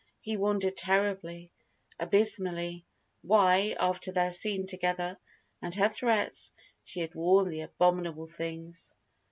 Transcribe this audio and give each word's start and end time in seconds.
He 0.19 0.35
wondered 0.35 0.75
terribly, 0.77 1.51
abysmally, 1.99 2.87
why, 3.21 3.75
after 3.79 4.11
their 4.11 4.31
scene 4.31 4.65
together, 4.65 5.19
and 5.61 5.75
her 5.75 5.89
threats, 5.89 6.51
she 6.83 7.01
had 7.01 7.13
worn 7.13 7.51
the 7.51 7.61
abominable 7.61 8.25
things. 8.25 8.95